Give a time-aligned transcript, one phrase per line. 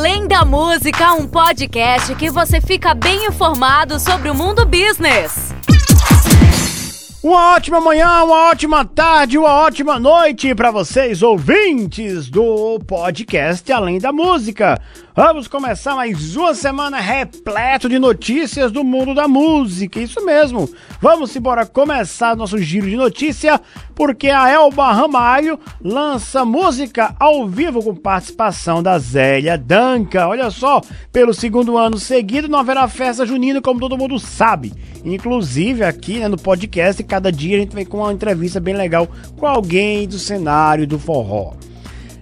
[0.00, 5.54] Além da Música, um podcast que você fica bem informado sobre o mundo business.
[7.22, 13.98] Uma ótima manhã, uma ótima tarde, uma ótima noite para vocês, ouvintes do podcast Além
[13.98, 14.80] da Música.
[15.22, 20.00] Vamos começar mais uma semana repleto de notícias do mundo da música.
[20.00, 20.66] Isso mesmo.
[20.98, 23.60] Vamos embora começar nosso giro de notícia,
[23.94, 30.26] porque a Elba Ramalho lança música ao vivo com participação da Zélia Danca.
[30.26, 30.80] Olha só,
[31.12, 34.72] pelo segundo ano seguido não haverá festa junina, como todo mundo sabe.
[35.04, 39.06] Inclusive aqui né, no podcast, cada dia a gente vem com uma entrevista bem legal
[39.36, 41.52] com alguém do cenário do forró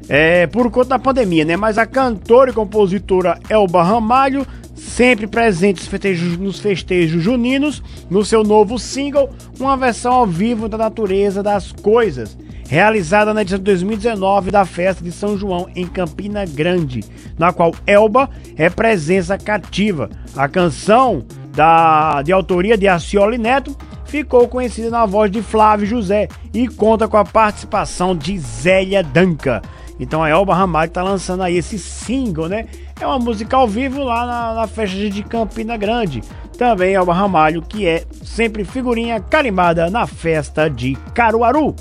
[0.09, 1.57] é, por conta da pandemia, né?
[1.57, 8.25] Mas a cantora e compositora Elba Ramalho, sempre presente nos festejos, nos festejos juninos, no
[8.25, 13.65] seu novo single, uma versão ao vivo da natureza das coisas, realizada na edição de
[13.65, 17.05] 2019 da festa de São João em Campina Grande,
[17.39, 20.09] na qual Elba é presença cativa.
[20.35, 26.29] A canção da, de autoria de Acioli Neto ficou conhecida na voz de Flávio José
[26.55, 29.61] e conta com a participação de Zélia Danca.
[29.99, 32.67] Então a Elba Ramalho tá lançando aí esse single, né?
[33.01, 36.23] É uma música ao vivo lá na, na festa de Campina Grande.
[36.57, 41.75] Também Elba Ramalho, que é sempre figurinha carimbada na festa de Caruaru.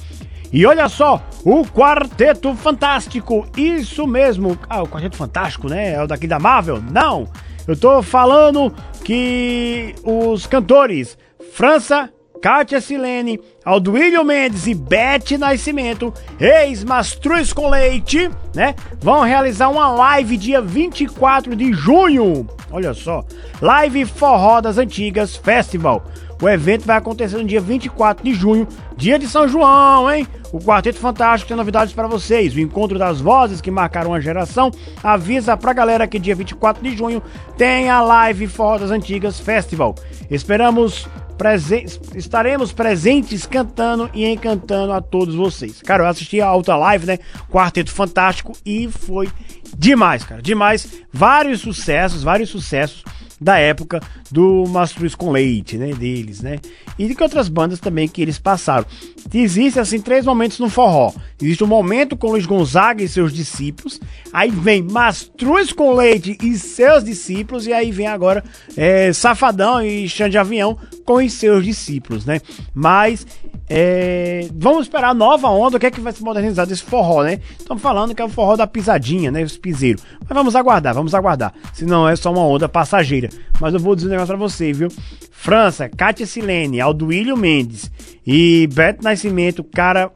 [0.51, 4.57] E olha só, o Quarteto Fantástico, isso mesmo.
[4.69, 5.93] Ah, o Quarteto Fantástico, né?
[5.93, 6.81] É o daqui da Marvel?
[6.91, 7.27] Não!
[7.67, 11.17] Eu tô falando que os cantores
[11.51, 12.09] França,
[12.41, 18.75] Kátia Silene, Alduílio Mendes e Beth Nascimento, ex-Mastruz com Leite, né?
[18.99, 22.47] Vão realizar uma live dia 24 de junho.
[22.71, 23.25] Olha só,
[23.61, 26.03] Live Forró das Antigas Festival.
[26.41, 30.27] O evento vai acontecer no dia 24 de junho, dia de São João, hein?
[30.51, 32.53] O Quarteto Fantástico tem novidades para vocês.
[32.53, 34.71] O encontro das vozes que marcaram a geração
[35.03, 37.21] avisa pra galera que dia 24 de junho
[37.57, 39.95] tem a Live Forró das Antigas Festival.
[40.29, 45.81] Esperamos Presen estaremos presentes cantando e encantando a todos vocês.
[45.81, 47.19] Cara, eu assisti a alta live, né?
[47.49, 49.29] Quarteto Fantástico e foi
[49.77, 50.41] demais, cara.
[50.41, 51.03] Demais.
[51.13, 53.03] Vários sucessos, vários sucessos
[53.39, 56.57] da época do Mastruz com Leite, né, deles, né?
[56.97, 58.85] E de que outras bandas também que eles passaram.
[59.33, 61.13] Existem assim três momentos no forró.
[61.39, 63.99] Existe um momento com Luiz Gonzaga e seus discípulos,
[64.33, 68.43] aí vem Mastruz com Leite e seus discípulos e aí vem agora
[68.75, 72.41] é, Safadão e Xande de Avião com os seus discípulos, né?
[72.75, 73.25] Mas
[73.69, 77.23] é, vamos esperar a nova onda, o que é que vai se modernizar desse forró,
[77.23, 77.39] né?
[77.57, 79.41] Estão falando que é o forró da pisadinha, né?
[79.41, 80.03] Os piseiros.
[80.19, 81.53] Mas vamos aguardar, vamos aguardar.
[81.71, 83.29] Se não é só uma onda passageira.
[83.57, 84.89] Mas eu vou dizer um negócio pra você, viu?
[85.31, 87.89] França, Kátia Silene, Alduílio Mendes
[88.25, 90.11] e Beto Nascimento, cara,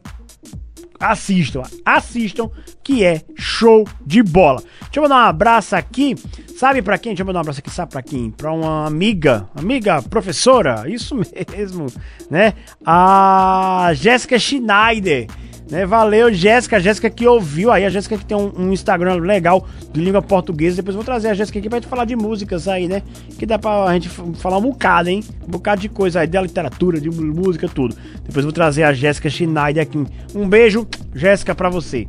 [1.01, 2.49] assistam, assistam,
[2.83, 4.61] que é show de bola.
[4.81, 6.15] Deixa eu mandar um abraço aqui,
[6.55, 7.11] sabe para quem?
[7.11, 8.29] Deixa eu mandar um abraço aqui, sabe para quem?
[8.29, 11.15] Para uma amiga, amiga professora, isso
[11.51, 11.87] mesmo,
[12.29, 12.53] né?
[12.85, 15.27] A Jéssica Schneider.
[15.71, 16.81] Né, valeu, Jéssica.
[16.81, 17.85] Jéssica que ouviu aí.
[17.85, 20.75] A Jéssica que tem um, um, Instagram legal de língua portuguesa.
[20.75, 23.01] Depois vou trazer a Jéssica aqui pra gente falar de músicas aí, né?
[23.39, 25.23] Que dá pra gente falar um bocado, hein?
[25.47, 27.95] Um bocado de coisa aí, da literatura, de música, tudo.
[28.25, 30.05] Depois vou trazer a Jéssica Schneider aqui.
[30.35, 32.05] Um beijo, Jéssica, pra você.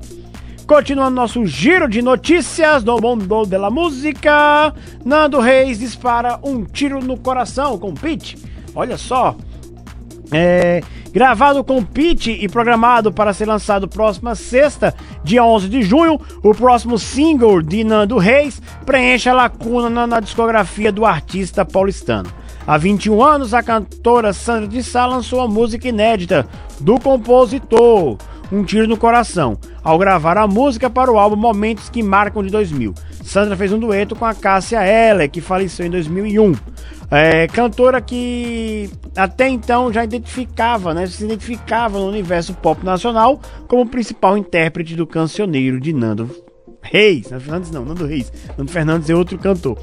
[0.66, 4.74] Continuando nosso giro de notícias do mundo da música,
[5.04, 8.36] Nando Reis dispara um tiro no coração com Pete.
[8.74, 9.36] Olha só.
[10.32, 10.82] É,
[11.12, 16.54] Gravado com Pete e programado para ser lançado próxima sexta, dia 11 de junho, o
[16.54, 22.32] próximo single de Nando Reis preenche a lacuna na, na discografia do artista paulistano.
[22.66, 26.48] Há 21 anos, a cantora Sandra de Sá lançou a música inédita
[26.80, 28.16] do compositor,
[28.52, 32.50] Um Tiro no Coração, ao gravar a música para o álbum Momentos que Marcam de
[32.50, 32.92] 2000.
[33.24, 36.54] Sandra fez um dueto com a Cássia Eller, que faleceu em 2001.
[37.10, 43.88] É, cantora que até então já identificava, né, se identificava no universo pop nacional como
[43.88, 46.30] principal intérprete do cancioneiro de Nando
[46.82, 47.30] Reis.
[47.30, 48.30] Nando Fernandes não, Nando Reis.
[48.58, 49.78] Nando Fernandes é outro cantor.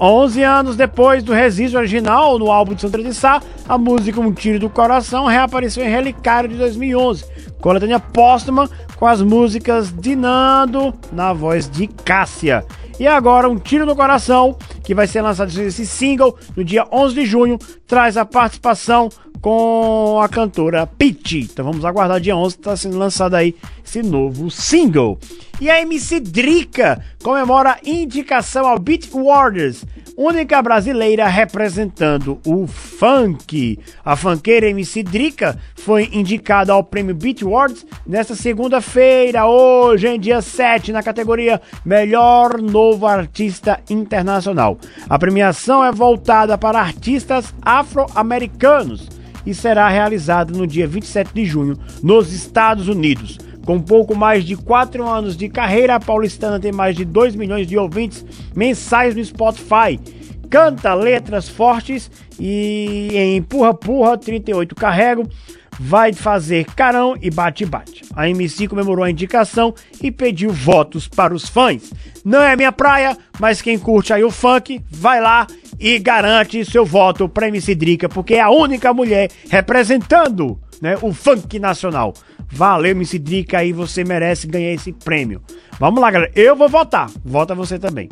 [0.00, 4.32] 11 anos depois do registro original no álbum de Sandra de Sá, a música Um
[4.32, 7.24] Tiro do Coração reapareceu em Relicário de 2011,
[7.62, 12.66] coletânea póstuma com as músicas de Nando na voz de Cássia.
[12.98, 17.14] E agora, Um Tiro no Coração, que vai ser lançado esse single no dia 11
[17.14, 19.08] de junho, traz a participação
[19.40, 21.48] com a cantora Pitty.
[21.52, 23.54] Então vamos aguardar dia 11, está sendo lançado aí
[23.84, 25.18] esse novo single.
[25.60, 29.84] E a MC Drica comemora indicação ao Beat Warders.
[30.16, 33.78] Única brasileira representando o funk.
[34.04, 40.40] A funkeira MC Drica foi indicada ao prêmio Beat Awards nesta segunda-feira, hoje em dia
[40.40, 44.78] 7, na categoria Melhor Novo Artista Internacional.
[45.08, 49.08] A premiação é voltada para artistas afro-americanos
[49.44, 53.38] e será realizada no dia 27 de junho nos Estados Unidos.
[53.64, 57.66] Com pouco mais de 4 anos de carreira, a paulistana tem mais de 2 milhões
[57.66, 58.24] de ouvintes
[58.54, 59.98] mensais no Spotify.
[60.50, 65.28] Canta letras fortes e em Empurra Purra 38 Carrego
[65.78, 68.02] vai fazer carão e bate-bate.
[68.14, 71.92] A MC comemorou a indicação e pediu votos para os fãs.
[72.24, 75.46] Não é minha praia, mas quem curte aí o funk, vai lá
[75.80, 81.12] e garante seu voto para MC Drica, porque é a única mulher representando né, o
[81.12, 82.12] funk nacional.
[82.52, 85.40] Valeu, MC Drica, aí você merece ganhar esse prêmio.
[85.80, 86.30] Vamos lá, galera.
[86.36, 87.10] Eu vou votar.
[87.24, 88.10] Vota você também.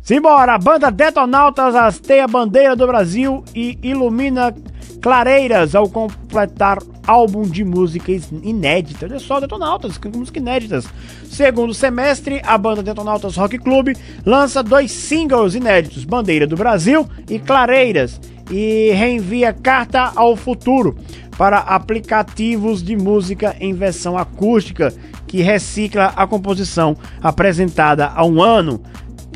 [0.00, 0.54] Simbora!
[0.54, 4.54] A banda Detonautas hasteia a bandeira do Brasil e ilumina
[5.02, 9.10] clareiras ao completar álbum de músicas inéditas.
[9.10, 10.88] Olha só, Detonautas, músicas inéditas.
[11.24, 17.38] Segundo semestre, a banda Detonautas Rock Club lança dois singles inéditos, Bandeira do Brasil e
[17.38, 20.96] Clareiras, e reenvia Carta ao Futuro
[21.36, 24.92] para aplicativos de música em versão acústica
[25.26, 28.80] que recicla a composição apresentada há um ano,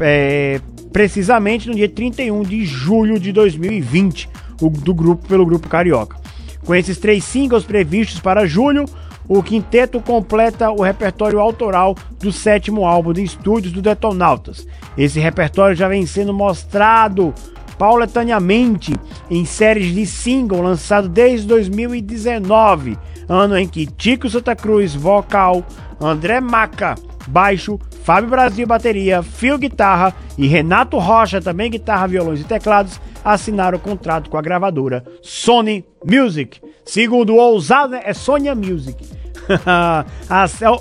[0.00, 0.60] é,
[0.92, 4.28] precisamente no dia 31 de julho de 2020,
[4.60, 6.16] o, do grupo pelo grupo Carioca.
[6.64, 8.84] Com esses três singles previstos para julho,
[9.28, 14.66] o quinteto completa o repertório autoral do sétimo álbum de estúdios do Detonautas.
[14.98, 17.32] Esse repertório já vem sendo mostrado
[17.81, 18.94] pauletaneamente
[19.31, 25.65] em séries de single lançado desde 2019, ano em que Tico Santa Cruz, vocal,
[25.99, 26.94] André Maca,
[27.27, 33.79] baixo, Fábio Brasil, bateria, Phil, guitarra e Renato Rocha, também guitarra, violões e teclados, assinaram
[33.79, 36.61] o contrato com a gravadora Sony Music.
[36.85, 39.09] Segundo o ousado, é Sonya Music.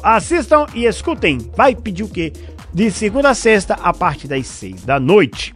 [0.04, 1.38] Assistam e escutem.
[1.56, 2.34] Vai pedir o quê?
[2.74, 5.54] De segunda a sexta, a partir das seis da noite.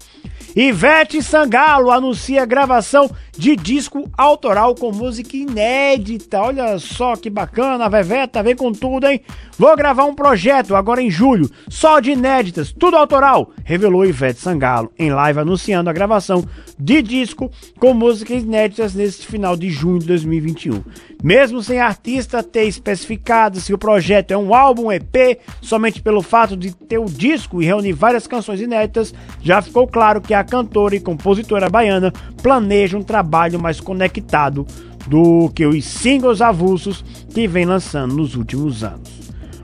[0.55, 6.39] Ivete Sangalo anuncia gravação de disco autoral com música inédita.
[6.39, 9.21] Olha só que bacana, Veveta vem com tudo, hein?
[9.57, 14.91] Vou gravar um projeto agora em julho, só de inéditas, tudo autoral, revelou Ivete Sangalo
[14.97, 16.47] em live anunciando a gravação
[16.77, 17.49] de disco
[17.79, 20.83] com músicas inéditas neste final de junho de 2021.
[21.23, 26.57] Mesmo sem artista ter especificado se o projeto é um álbum EP, somente pelo fato
[26.57, 30.97] de ter o disco e reunir várias canções inéditas, já ficou claro que a cantora
[30.97, 32.11] e compositora baiana
[32.41, 34.67] planeja um trabalho mais conectado
[35.07, 39.09] do que os singles avulsos que vem lançando nos últimos anos.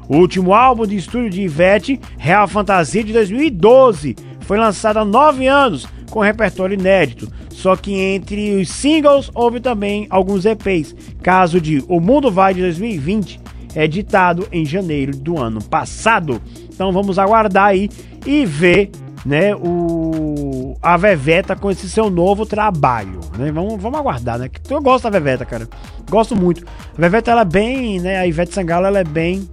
[0.08, 5.46] O último álbum de estúdio de Ivete, Real Fantasia de 2012, foi lançado há nove
[5.46, 7.32] anos com repertório inédito.
[7.50, 10.96] Só que entre os singles houve também alguns EPs.
[11.22, 13.40] Caso de O Mundo Vai de 2020,
[13.76, 16.42] editado em janeiro do ano passado.
[16.74, 17.90] Então vamos aguardar aí
[18.26, 18.92] e ver
[19.26, 23.52] né, o a Veveta com esse seu novo trabalho, né?
[23.52, 24.50] Vamos, vamos aguardar, né?
[24.70, 25.68] Eu gosto da Veveta, cara.
[26.10, 26.66] Gosto muito.
[26.98, 29.50] A Veveta ela é bem, né, a Ivete Sangalo ela é bem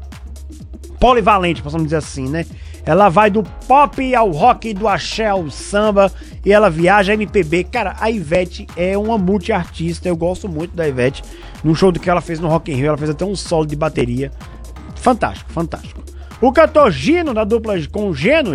[1.01, 2.47] polivalente, possamos dizer assim, né?
[2.87, 6.11] Ela vai do pop ao rock, do axé ao samba
[6.45, 7.65] e ela viaja MPB.
[7.65, 10.09] Cara, a Ivete é uma multiartista.
[10.09, 11.25] Eu gosto muito da Ivete.
[11.65, 13.67] No show do que ela fez no Rock in Rio, ela fez até um solo
[13.67, 14.31] de bateria.
[14.95, 16.16] Fantástico, fantástico.
[16.39, 18.55] O cantor Gino, da dupla com Geno,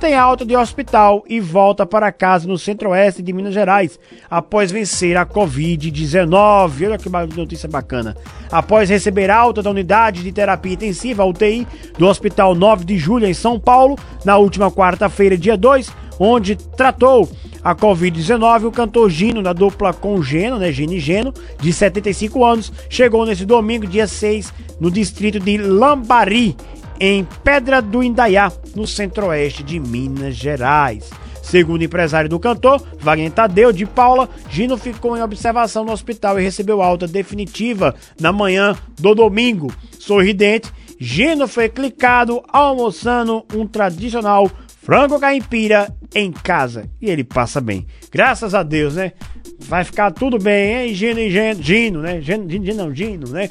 [0.00, 5.14] tem alta de hospital e volta para casa no centro-oeste de Minas Gerais, após vencer
[5.14, 6.86] a Covid-19.
[6.86, 8.16] Olha que notícia bacana.
[8.50, 11.66] Após receber alta da unidade de terapia intensiva, UTI,
[11.98, 17.28] do Hospital 9 de Julho, em São Paulo, na última quarta-feira, dia 2, onde tratou
[17.62, 23.44] a Covid-19, o cantor Gino, da dupla com Geno, né, de 75 anos, chegou nesse
[23.44, 26.56] domingo, dia 6, no distrito de Lambari,
[27.00, 31.10] em Pedra do Indaiá, no centro-oeste de Minas Gerais.
[31.42, 36.38] Segundo o empresário do cantor, Wagner Tadeu de Paula, Gino ficou em observação no hospital
[36.38, 39.72] e recebeu alta definitiva na manhã do domingo.
[39.98, 44.50] Sorridente, Gino foi clicado almoçando um tradicional
[44.82, 46.88] frango caipira em casa.
[47.00, 47.86] E ele passa bem.
[48.10, 49.12] Graças a Deus, né?
[49.60, 50.94] Vai ficar tudo bem, hein?
[50.94, 52.20] Gino Gino, Gino né?
[52.20, 53.48] Gino, Gino, não, Gino, né?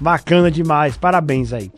[0.00, 0.96] Bacana demais.
[0.96, 1.70] Parabéns aí.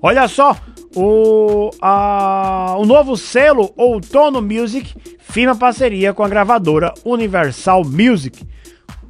[0.00, 0.56] Olha só,
[0.94, 8.46] o, a, o novo selo Outono Music firma parceria com a gravadora Universal Music.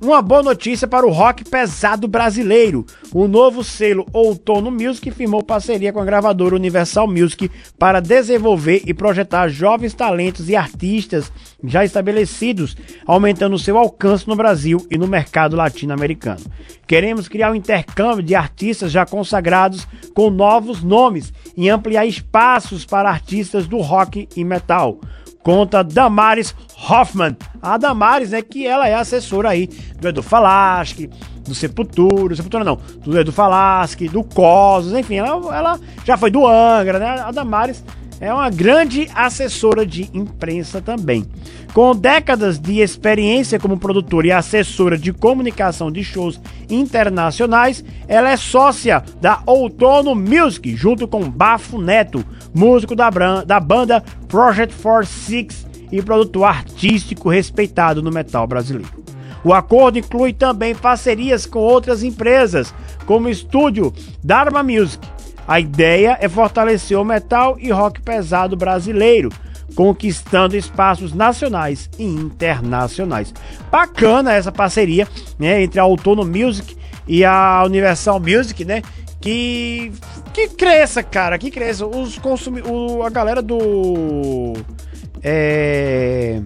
[0.00, 2.86] Uma boa notícia para o rock pesado brasileiro.
[3.12, 8.94] O novo selo Outono Music firmou parceria com a gravadora Universal Music para desenvolver e
[8.94, 11.32] projetar jovens talentos e artistas
[11.64, 12.76] já estabelecidos,
[13.06, 16.44] aumentando seu alcance no Brasil e no mercado latino-americano.
[16.86, 23.10] Queremos criar um intercâmbio de artistas já consagrados com novos nomes e ampliar espaços para
[23.10, 24.98] artistas do rock e metal
[25.42, 26.54] conta Damares
[26.88, 27.36] Hoffman.
[27.60, 29.68] A Damares, né, que ela é assessora aí
[30.00, 31.10] do Edu Falaschi,
[31.46, 36.46] do Sepultura, Sepultura não, do Edu Falaschi, do Cosmos, enfim, ela, ela já foi do
[36.46, 37.20] Angra, né?
[37.20, 37.82] A Damares
[38.20, 41.26] é uma grande assessora de imprensa também.
[41.72, 48.36] Com décadas de experiência como produtora e assessora de comunicação de shows internacionais, ela é
[48.36, 53.10] sócia da Outono Music, junto com Bafo Neto, músico da,
[53.44, 58.90] da banda Project 46 e produtor artístico respeitado no metal brasileiro.
[59.44, 62.74] O acordo inclui também parcerias com outras empresas,
[63.06, 65.06] como o estúdio Dharma Music,
[65.48, 69.30] a ideia é fortalecer o metal e rock pesado brasileiro,
[69.74, 73.32] conquistando espaços nacionais e internacionais.
[73.70, 76.76] Bacana essa parceria né, entre a Outono Music
[77.06, 78.82] e a Universal Music, né?
[79.22, 79.90] Que,
[80.34, 81.86] que cresça, cara, que cresça.
[81.86, 84.52] Os consumi o, a galera do.
[85.22, 86.42] É,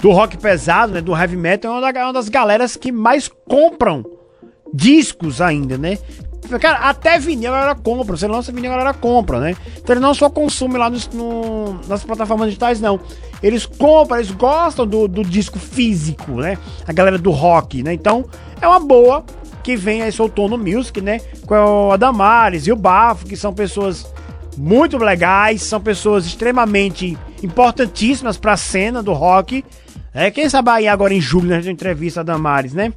[0.00, 1.02] do rock pesado, né?
[1.02, 4.02] Do heavy metal, é uma das galeras que mais compram
[4.72, 5.98] discos ainda, né?
[6.60, 8.16] Cara, até vinil a galera compra.
[8.16, 9.56] Você lança vinil a galera compra, né?
[9.78, 13.00] Então ele não só consome lá no, no, nas plataformas digitais, não.
[13.42, 16.58] Eles compram, eles gostam do, do disco físico, né?
[16.86, 17.92] A galera do rock, né?
[17.94, 18.24] Então
[18.60, 19.24] é uma boa
[19.62, 21.20] que vem aí soltou no Music, né?
[21.46, 24.06] Com o Adamares e o Bafo, que são pessoas
[24.56, 29.64] muito legais, são pessoas extremamente importantíssimas para a cena do rock.
[30.12, 32.92] É, quem sabe aí agora em julho, né, a entrevista a Damares, né?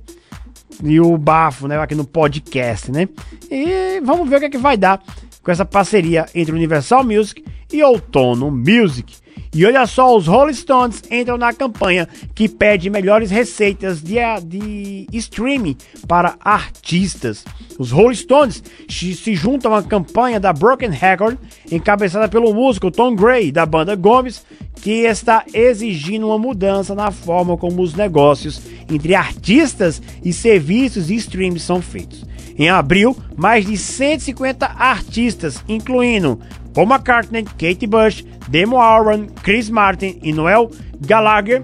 [0.84, 3.08] E o Bafo, né, aqui no podcast, né?
[3.50, 5.02] E vamos ver o que é que vai dar
[5.42, 9.16] com essa parceria entre Universal Music e Outono Music.
[9.54, 15.08] E olha só, os Rolling Stones entram na campanha que pede melhores receitas de, de
[15.14, 17.46] streaming para artistas.
[17.80, 21.38] Os Rolling Stones se juntam à campanha da Broken Record,
[21.72, 24.46] encabeçada pelo músico Tom Gray, da banda Gomes,
[24.82, 31.16] que está exigindo uma mudança na forma como os negócios entre artistas e serviços de
[31.16, 32.24] streaming são feitos.
[32.58, 36.40] Em abril, mais de 150 artistas, incluindo
[36.74, 40.70] Paul McCartney, Kate Bush, Demo Aaron, Chris Martin e Noel
[41.02, 41.64] Gallagher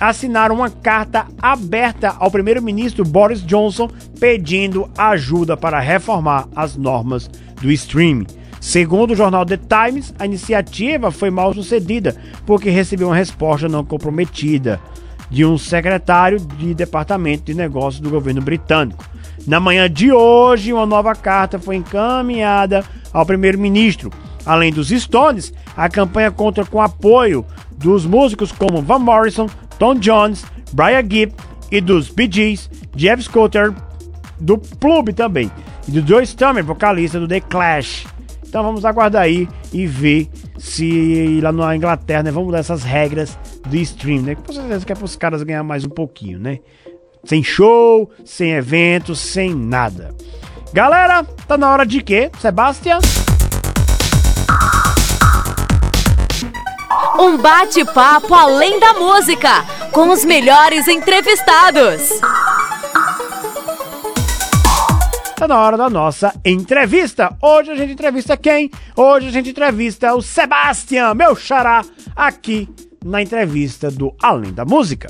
[0.00, 3.88] assinaram uma carta aberta ao primeiro-ministro Boris Johnson
[4.20, 7.28] pedindo ajuda para reformar as normas
[7.60, 8.26] do streaming.
[8.60, 13.84] Segundo o jornal The Times, a iniciativa foi mal sucedida porque recebeu uma resposta não
[13.84, 14.80] comprometida
[15.30, 19.04] de um secretário de departamento de negócios do governo britânico.
[19.46, 24.10] Na manhã de hoje, uma nova carta foi encaminhada ao primeiro-ministro.
[24.44, 27.44] Além dos Stones, a campanha conta com apoio
[27.76, 31.34] dos músicos como Van Morrison, Tom Jones, Brian Gibb
[31.70, 33.74] e dos Bee Gees, Jeff Scooter,
[34.40, 35.50] do Plub também,
[35.86, 38.06] e do Joe Stammer, vocalista do The Clash.
[38.46, 40.28] Então vamos aguardar aí e ver
[40.58, 44.34] se lá na Inglaterra né, vamos mudar essas regras do stream, né?
[44.34, 46.60] Com certeza que é para os caras ganhar mais um pouquinho, né?
[47.24, 50.14] Sem show, sem eventos, sem nada.
[50.72, 53.00] Galera, tá na hora de quê, Sebastião?
[57.18, 62.20] Um bate-papo além da música, com os melhores entrevistados.
[65.34, 67.36] Tá na hora da nossa entrevista.
[67.42, 68.70] Hoje a gente entrevista quem?
[68.96, 71.84] Hoje a gente entrevista o Sebastião, meu xará,
[72.14, 72.68] aqui
[73.04, 75.08] na entrevista do Além da Música.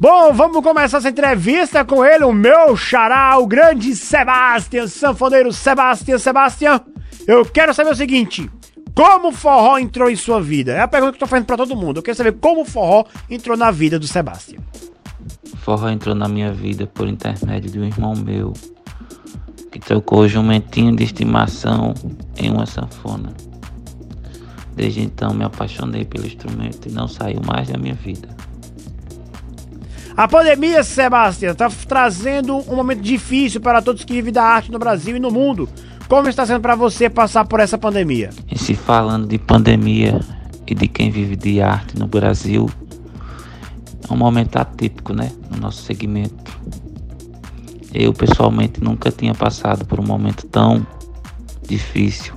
[0.00, 6.18] Bom, vamos começar essa entrevista com ele, o meu xará, o grande Sebastião, sanfoneiro Sebastião.
[6.18, 6.80] Sebastião,
[7.26, 8.50] eu quero saber o seguinte:
[8.94, 10.72] como o forró entrou em sua vida?
[10.72, 11.98] É a pergunta que eu tô fazendo pra todo mundo.
[11.98, 14.62] Eu quero saber como o forró entrou na vida do Sebastião.
[15.56, 18.54] Forró entrou na minha vida por intermédio de um irmão meu
[19.70, 21.92] que trocou o jumentinho de estimação
[22.38, 23.34] em uma sanfona.
[24.74, 28.28] Desde então me apaixonei pelo instrumento e não saiu mais da minha vida.
[30.16, 34.78] A pandemia, Sebastião, está trazendo um momento difícil para todos que vivem da arte no
[34.78, 35.68] Brasil e no mundo.
[36.08, 38.30] Como está sendo para você passar por essa pandemia?
[38.50, 40.20] E se falando de pandemia
[40.66, 42.68] e de quem vive de arte no Brasil,
[44.08, 45.30] é um momento atípico, né?
[45.50, 46.50] No nosso segmento.
[47.94, 50.84] Eu pessoalmente nunca tinha passado por um momento tão
[51.66, 52.34] difícil.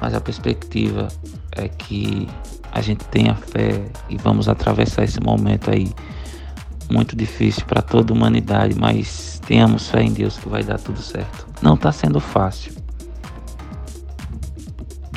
[0.00, 1.08] Mas a perspectiva
[1.52, 2.28] é que
[2.72, 5.92] a gente tenha fé e vamos atravessar esse momento aí
[6.90, 11.00] muito difícil para toda a humanidade, mas tenhamos fé em Deus que vai dar tudo
[11.00, 11.46] certo.
[11.62, 12.72] Não está sendo fácil.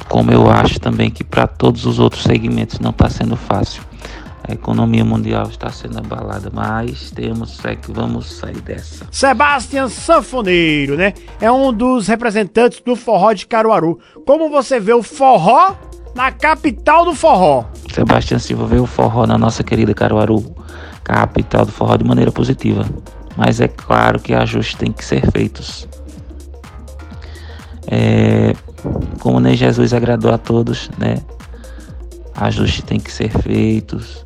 [0.07, 3.81] Como eu acho também que para todos os outros segmentos não está sendo fácil.
[4.48, 9.07] A economia mundial está sendo abalada, mas temos fé que vamos sair dessa.
[9.10, 11.13] Sebastião Sanfoneiro, né?
[11.39, 14.00] É um dos representantes do forró de Caruaru.
[14.25, 15.75] Como você vê o forró
[16.13, 17.65] na capital do forró?
[17.93, 20.55] Sebastião Silva vê o forró na nossa querida Caruaru,
[21.03, 22.86] capital do forró, de maneira positiva.
[23.36, 25.88] Mas é claro que ajustes têm que ser feitos.
[27.88, 28.55] É,
[29.20, 31.17] como nem Jesus agradou a todos, né?
[32.36, 34.24] Ajustes têm que ser feitos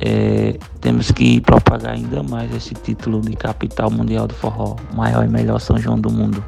[0.00, 5.28] é, temos que propagar ainda mais esse título de capital mundial do forró, maior e
[5.28, 6.44] melhor São João do mundo.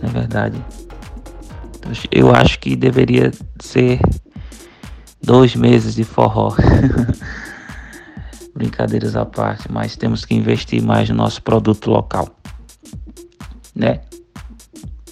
[0.00, 0.64] Não é verdade?
[2.10, 4.00] Eu acho que deveria ser
[5.22, 6.54] dois meses de forró.
[8.54, 12.28] Brincadeiras à parte, mas temos que investir mais no nosso produto local,
[13.74, 14.02] né?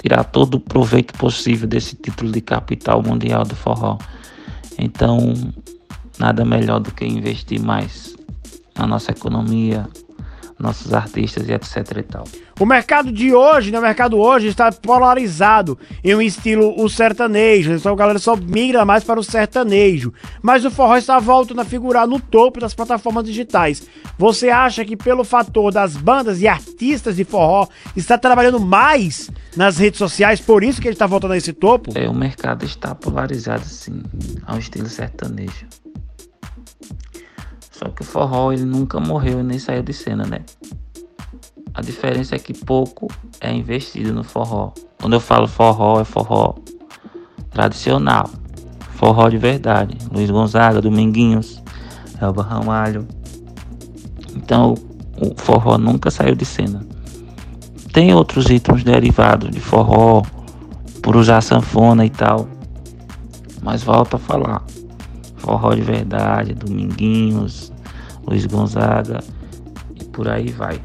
[0.01, 3.99] Tirar todo o proveito possível desse título de capital mundial do forró.
[4.79, 5.33] Então,
[6.19, 8.15] nada melhor do que investir mais
[8.77, 9.89] na nossa economia,
[10.61, 12.25] nossos artistas e etc e tal.
[12.59, 17.73] O mercado de hoje, né, o mercado hoje está polarizado em um estilo o sertanejo,
[17.73, 20.13] então a galera só migra mais para o sertanejo,
[20.43, 23.87] mas o forró está voltando a figurar no topo das plataformas digitais.
[24.19, 29.79] Você acha que pelo fator das bandas e artistas de forró está trabalhando mais nas
[29.79, 31.93] redes sociais, por isso que ele está voltando a esse topo?
[31.95, 34.03] É, o mercado está polarizado sim,
[34.47, 35.67] ao estilo sertanejo.
[37.81, 40.41] Só que o forró ele nunca morreu nem saiu de cena, né?
[41.73, 43.09] A diferença é que pouco
[43.41, 44.75] é investido no forró.
[45.01, 46.57] Quando eu falo forró, é forró
[47.51, 48.29] tradicional.
[48.97, 49.97] Forró de verdade.
[50.13, 51.63] Luiz Gonzaga, Dominguinhos,
[52.21, 53.09] Elba Ramalho.
[54.37, 54.75] Então
[55.17, 56.87] o forró nunca saiu de cena.
[57.95, 60.21] Tem outros ritmos derivados de forró,
[61.03, 62.47] por usar sanfona e tal.
[63.63, 64.63] Mas volto a falar.
[65.51, 67.73] Forró de Verdade, Dominguinhos,
[68.25, 69.19] Luiz Gonzaga
[70.01, 70.81] e por aí vai.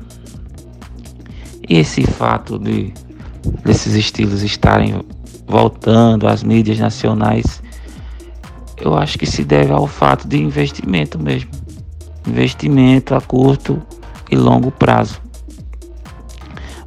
[1.70, 2.92] E esse fato de
[3.64, 5.06] desses estilos estarem
[5.46, 7.62] voltando às mídias nacionais,
[8.78, 11.52] eu acho que se deve ao fato de investimento mesmo.
[12.28, 13.80] Investimento a curto
[14.32, 15.22] e longo prazo.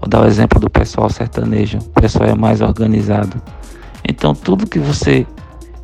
[0.01, 1.79] Vou dar o exemplo do pessoal sertanejo.
[1.79, 3.41] O pessoal é mais organizado.
[4.03, 5.25] Então tudo que você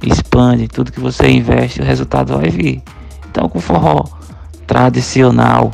[0.08, 2.82] expande, tudo que você investe, o resultado vai vir.
[3.30, 4.04] Então, com forró
[4.66, 5.72] tradicional,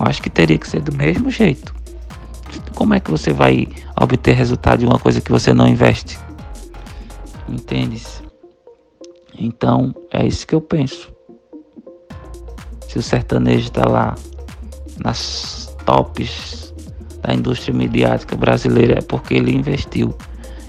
[0.00, 1.74] acho que teria que ser do mesmo jeito.
[2.74, 3.68] Como é que você vai
[4.00, 6.18] obter resultado de uma coisa que você não investe?
[7.48, 7.98] Entende?
[7.98, 8.22] -se?
[9.38, 11.12] Então, é isso que eu penso.
[12.88, 14.14] Se o sertanejo está lá
[15.02, 16.74] nas tops
[17.22, 20.14] da indústria midiática brasileira, é porque ele investiu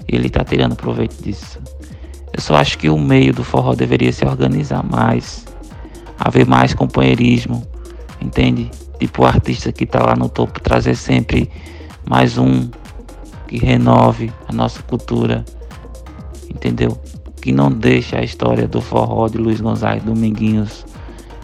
[0.08, 1.60] ele está tirando proveito disso.
[2.38, 5.44] Eu só acho que o meio do forró deveria se organizar mais,
[6.16, 7.66] haver mais companheirismo,
[8.20, 8.70] entende?
[9.00, 11.50] Tipo o artista que está lá no topo trazer sempre
[12.08, 12.70] mais um
[13.48, 15.44] que renove a nossa cultura,
[16.48, 16.96] entendeu?
[17.42, 20.86] Que não deixe a história do forró de Luiz Gonzaga Dominguinhos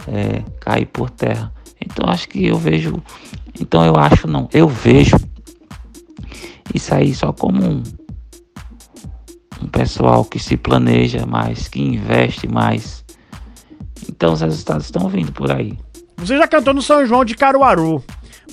[0.07, 1.51] é, cair por terra.
[1.85, 3.03] Então acho que eu vejo,
[3.59, 5.17] então eu acho não, eu vejo
[6.73, 7.83] isso aí só como um
[9.61, 13.03] um pessoal que se planeja mais, que investe mais.
[14.09, 15.77] Então os resultados estão vindo por aí.
[16.17, 18.03] Você já cantou no São João de Caruaru.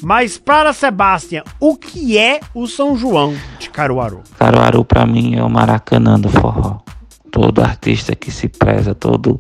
[0.01, 4.23] Mas para Sebastião, o que é o São João de Caruaru?
[4.39, 6.81] Caruaru para mim é o Maracanã do forró.
[7.31, 9.39] Todo artista que se preza, todo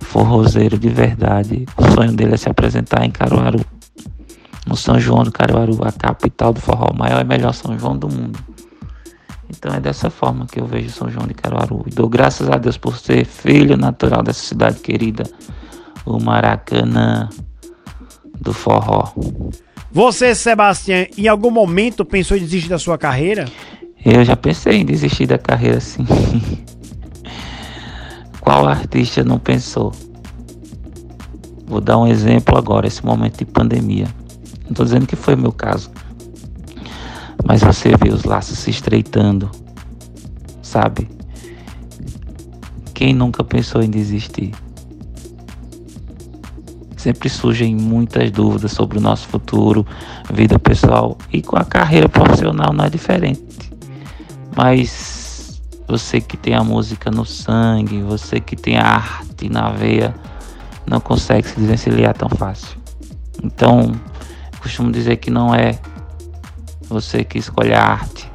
[0.00, 3.60] forrozeiro de verdade, o sonho dele é se apresentar em Caruaru.
[4.66, 7.96] No São João do Caruaru, a capital do forró, o maior e melhor São João
[7.96, 8.38] do mundo.
[9.48, 11.84] Então é dessa forma que eu vejo São João de Caruaru.
[11.86, 15.24] E dou graças a Deus por ser filho natural dessa cidade querida,
[16.04, 17.28] o Maracanã
[18.40, 19.12] do forró.
[19.90, 23.46] Você, Sebastião, em algum momento pensou em desistir da sua carreira?
[24.04, 26.06] Eu já pensei em desistir da carreira, sim.
[28.40, 29.92] Qual artista não pensou?
[31.66, 34.06] Vou dar um exemplo agora, esse momento de pandemia.
[34.62, 35.90] Não estou dizendo que foi meu caso.
[37.46, 39.48] Mas você vê os laços se estreitando,
[40.60, 41.08] sabe?
[42.92, 44.52] Quem nunca pensou em desistir?
[46.96, 49.86] Sempre surgem muitas dúvidas sobre o nosso futuro,
[50.32, 53.70] vida pessoal e com a carreira profissional não é diferente.
[54.56, 60.12] Mas você que tem a música no sangue, você que tem a arte na veia,
[60.84, 62.76] não consegue se desvencilhar tão fácil.
[63.40, 63.92] Então,
[64.60, 65.78] costumo dizer que não é
[66.88, 68.30] você que escolhe a arte,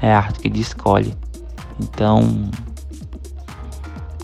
[0.00, 1.14] é a arte que te escolhe.
[1.80, 2.50] Então,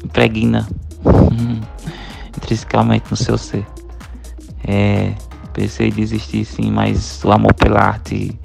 [0.05, 0.69] impregna
[2.37, 3.67] intrinsecamente no seu ser.
[4.67, 5.15] É,
[5.53, 8.39] pensei em desistir sim, mas o amor pela arte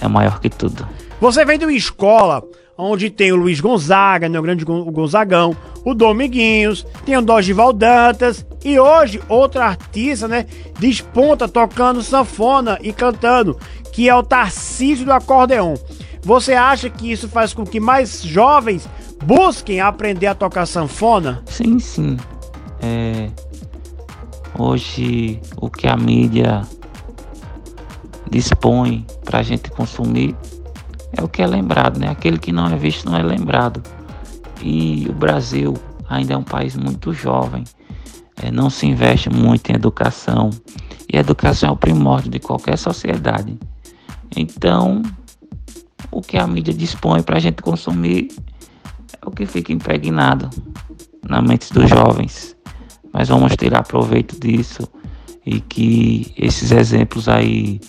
[0.00, 0.86] é maior que tudo.
[1.20, 2.42] Você vem de uma escola
[2.78, 8.44] onde tem o Luiz Gonzaga, né, o grande Gonzagão, o Dominguinhos, tem o Dorival Dantas
[8.66, 10.44] e hoje outro artista, né,
[10.76, 13.56] desponta tocando sanfona e cantando,
[13.92, 15.76] que é o Tarcísio do acordeon.
[16.24, 18.88] Você acha que isso faz com que mais jovens
[19.24, 21.44] busquem aprender a tocar sanfona?
[21.46, 22.16] Sim, sim.
[22.82, 23.30] É...
[24.58, 26.62] Hoje o que a mídia
[28.28, 30.34] dispõe para a gente consumir
[31.16, 32.08] é o que é lembrado, né?
[32.08, 33.80] Aquele que não é visto não é lembrado.
[34.60, 35.74] E o Brasil
[36.08, 37.62] ainda é um país muito jovem,
[38.42, 40.50] é, não se investe muito em educação.
[41.12, 43.58] E a educação é o primórdio de qualquer sociedade.
[44.36, 45.02] Então,
[46.10, 48.28] o que a mídia dispõe para a gente consumir
[49.12, 50.50] é o que fica impregnado
[51.28, 52.56] na mente dos jovens.
[53.12, 54.88] Mas vamos tirar proveito disso
[55.44, 57.80] e que esses exemplos aí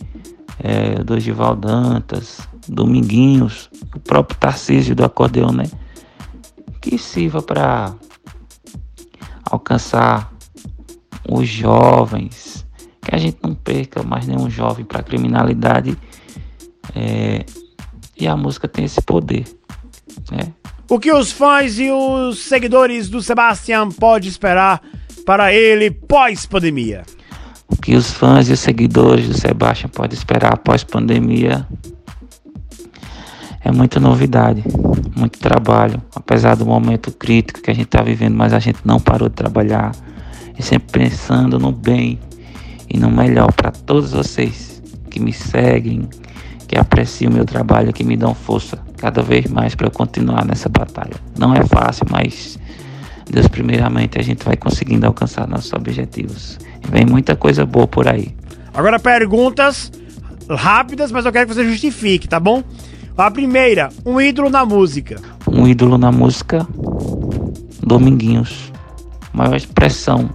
[0.60, 5.66] é, do Gival Dantas, Dominguinhos, o próprio Tarcísio do acordeão, né?
[6.82, 7.94] Que sirva para
[9.50, 10.32] alcançar
[11.30, 12.66] os jovens,
[13.02, 15.98] que a gente não perca mais nenhum jovem para criminalidade.
[16.96, 17.46] É,
[18.20, 19.46] e a música tem esse poder,
[20.32, 20.54] né?
[20.90, 24.82] O que os fãs e os seguidores do Sebastian podem esperar
[25.26, 27.04] para ele pós-pandemia?
[27.68, 31.68] O que os fãs e os seguidores do Sebastian podem esperar após pandemia
[33.62, 34.64] é muita novidade,
[35.14, 38.98] muito trabalho, apesar do momento crítico que a gente está vivendo, mas a gente não
[38.98, 39.92] parou de trabalhar
[40.58, 42.20] e sempre pensando no bem
[42.90, 46.08] e no melhor para todos vocês que me seguem,
[46.68, 50.46] que apreciam o meu trabalho, que me dão força cada vez mais para eu continuar
[50.46, 51.16] nessa batalha.
[51.38, 52.58] Não é fácil, mas
[53.30, 56.58] Deus primeiramente a gente vai conseguindo alcançar nossos objetivos.
[56.84, 58.36] E vem muita coisa boa por aí.
[58.74, 59.92] Agora perguntas
[60.50, 62.64] rápidas, mas eu quero que você justifique, tá bom?
[63.18, 65.20] A primeira, um ídolo na música.
[65.48, 66.68] Um ídolo na música,
[67.82, 68.72] Dominguinhos.
[69.34, 70.30] Maior expressão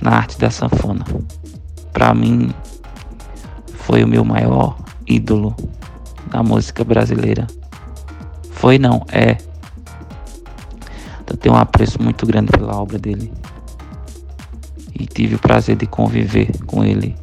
[0.00, 1.04] na arte da sanfona.
[1.92, 2.52] Para mim,
[3.74, 5.54] foi o meu maior ídolo
[6.32, 7.46] na música brasileira.
[8.52, 9.36] Foi não, é.
[11.26, 13.32] Eu tenho um apreço muito grande pela obra dele.
[14.94, 17.16] E tive o prazer de conviver com ele.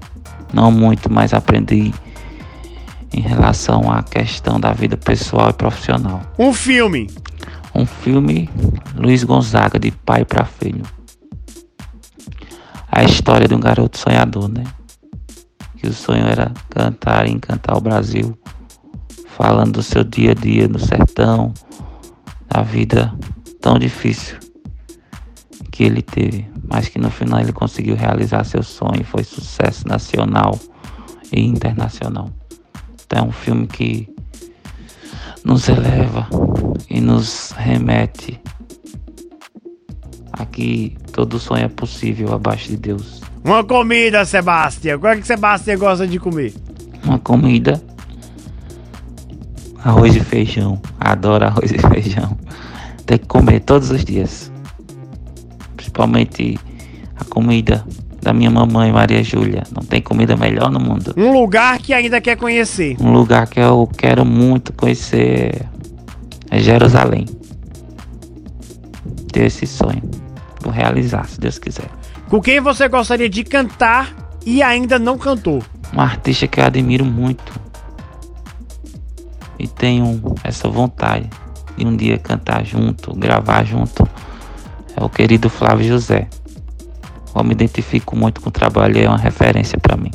[0.53, 1.93] Não muito, mas aprendi
[3.13, 6.21] em relação à questão da vida pessoal e profissional.
[6.37, 7.09] Um filme.
[7.73, 8.49] Um filme
[8.95, 10.83] Luiz Gonzaga de pai para filho.
[12.97, 14.63] A história de um garoto sonhador, né?
[15.77, 18.35] Que o sonho era cantar e encantar o Brasil,
[19.27, 21.53] falando do seu dia a dia no sertão,
[22.47, 23.13] da vida
[23.61, 24.39] tão difícil
[25.71, 30.59] que ele teve, mas que no final ele conseguiu realizar seu sonho, foi sucesso nacional
[31.31, 32.31] e internacional.
[33.11, 34.09] É um filme que
[35.45, 36.27] nos eleva
[36.89, 38.41] e nos remete
[40.39, 43.21] a que todo sonho é possível abaixo de Deus.
[43.43, 44.99] Uma comida, Sebastião.
[44.99, 46.53] Qual é que Sebastião gosta de comer?
[47.03, 47.81] Uma comida.
[49.83, 50.81] Arroz e feijão.
[50.99, 52.37] Adoro arroz e feijão.
[53.05, 54.51] Tem que comer todos os dias.
[55.75, 56.59] Principalmente
[57.15, 57.85] a comida
[58.21, 59.63] da minha mamãe Maria Júlia.
[59.73, 61.13] Não tem comida melhor no mundo.
[61.15, 62.97] Um lugar que ainda quer conhecer.
[62.99, 65.65] Um lugar que eu quero muito conhecer
[66.51, 67.25] é Jerusalém.
[69.31, 70.06] Ter esse sonho.
[70.61, 71.89] Vou realizar, se Deus quiser.
[72.27, 74.13] Com quem você gostaria de cantar
[74.45, 75.63] e ainda não cantou?
[75.93, 77.53] Um artista que eu admiro muito.
[79.59, 81.29] E tenho essa vontade
[81.75, 84.07] de um dia cantar junto, gravar junto.
[84.95, 86.27] É o querido Flávio José.
[87.35, 90.11] Eu me identifico muito com o trabalho, é uma referência para mim.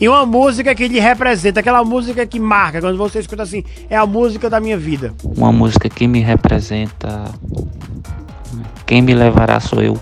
[0.00, 3.96] E uma música que lhe representa, aquela música que marca, quando você escuta assim, é
[3.96, 5.14] a música da minha vida.
[5.22, 7.24] Uma música que me representa.
[8.92, 9.98] Quem me levará sou eu,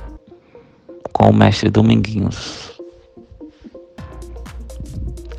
[1.12, 2.72] com o mestre Dominguinhos.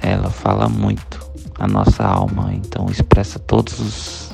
[0.02, 1.20] Ela fala muito
[1.60, 4.32] a nossa alma, então expressa todos os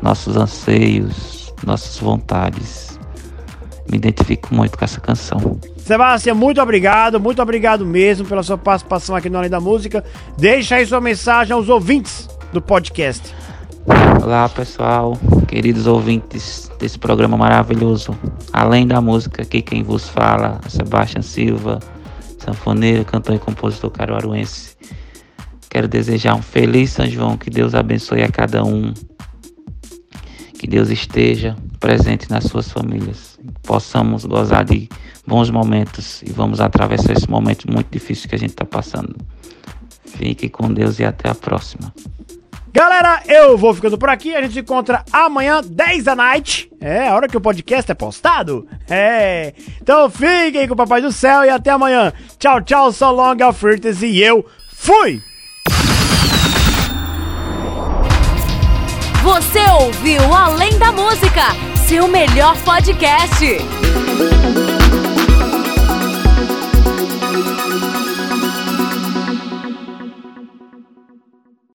[0.00, 2.98] nossos anseios, nossas vontades.
[3.90, 5.60] Me identifico muito com essa canção.
[5.76, 10.02] Sebastião, muito obrigado, muito obrigado mesmo pela sua participação aqui no Além da Música.
[10.38, 13.34] Deixa aí sua mensagem aos ouvintes do podcast.
[13.86, 15.16] Olá pessoal,
[15.48, 18.16] queridos ouvintes desse programa maravilhoso.
[18.52, 21.80] Além da música, aqui quem vos fala é Sebastião Silva,
[22.38, 24.76] sanfoneiro, cantor e compositor caruaruense.
[25.70, 28.92] Quero desejar um feliz São João, que Deus abençoe a cada um,
[30.58, 34.88] que Deus esteja presente nas suas famílias, possamos gozar de
[35.26, 39.16] bons momentos e vamos atravessar esse momento muito difícil que a gente está passando.
[40.04, 41.92] Fique com Deus e até a próxima.
[42.72, 44.34] Galera, eu vou ficando por aqui.
[44.34, 46.70] A gente se encontra amanhã, 10 da night.
[46.80, 48.66] É, a hora que o podcast é postado.
[48.88, 49.52] É.
[49.82, 52.12] Então fiquem com o Papai do Céu e até amanhã.
[52.38, 55.20] Tchau, tchau, so long, Alfritas e eu fui!
[59.22, 61.42] Você ouviu Além da Música,
[61.86, 63.58] seu melhor podcast.